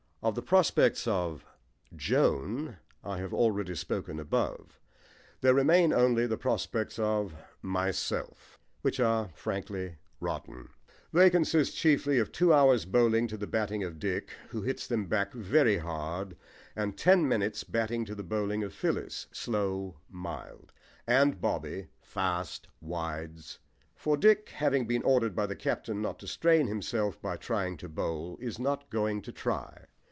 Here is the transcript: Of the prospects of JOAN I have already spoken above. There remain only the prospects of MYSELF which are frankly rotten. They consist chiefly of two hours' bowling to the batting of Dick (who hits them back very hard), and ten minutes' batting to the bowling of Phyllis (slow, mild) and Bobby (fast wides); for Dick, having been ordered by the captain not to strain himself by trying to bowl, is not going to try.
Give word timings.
Of 0.23 0.35
the 0.35 0.43
prospects 0.43 1.07
of 1.07 1.43
JOAN 1.95 2.77
I 3.03 3.17
have 3.17 3.33
already 3.33 3.73
spoken 3.73 4.19
above. 4.19 4.79
There 5.39 5.55
remain 5.55 5.91
only 5.91 6.27
the 6.27 6.37
prospects 6.37 6.99
of 6.99 7.33
MYSELF 7.63 8.59
which 8.83 8.99
are 8.99 9.29
frankly 9.33 9.95
rotten. 10.19 10.69
They 11.11 11.31
consist 11.31 11.75
chiefly 11.75 12.19
of 12.19 12.31
two 12.31 12.53
hours' 12.53 12.85
bowling 12.85 13.25
to 13.29 13.35
the 13.37 13.47
batting 13.47 13.83
of 13.83 13.97
Dick 13.97 14.29
(who 14.49 14.61
hits 14.61 14.85
them 14.85 15.07
back 15.07 15.33
very 15.33 15.77
hard), 15.79 16.37
and 16.75 16.95
ten 16.95 17.27
minutes' 17.27 17.63
batting 17.63 18.05
to 18.05 18.13
the 18.13 18.21
bowling 18.21 18.61
of 18.63 18.75
Phyllis 18.75 19.25
(slow, 19.31 19.97
mild) 20.07 20.71
and 21.07 21.41
Bobby 21.41 21.87
(fast 21.99 22.67
wides); 22.79 23.57
for 23.95 24.15
Dick, 24.17 24.49
having 24.49 24.85
been 24.85 25.01
ordered 25.01 25.35
by 25.35 25.47
the 25.47 25.55
captain 25.55 25.99
not 25.99 26.19
to 26.19 26.27
strain 26.27 26.67
himself 26.67 27.19
by 27.19 27.37
trying 27.37 27.75
to 27.77 27.89
bowl, 27.89 28.37
is 28.39 28.59
not 28.59 28.91
going 28.91 29.23
to 29.23 29.31
try. 29.31 29.87